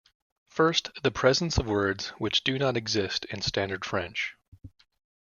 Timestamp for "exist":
2.75-3.25